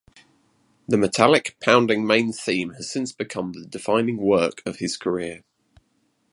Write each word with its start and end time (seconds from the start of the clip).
The 0.87 0.97
metallic, 0.97 1.57
pounding 1.59 2.07
main 2.07 2.33
theme 2.33 2.71
has 2.71 2.89
since 2.89 3.11
become 3.11 3.51
the 3.53 3.67
defining 3.67 4.17
work 4.17 4.63
of 4.65 4.77
his 4.79 4.97
career. 4.97 5.43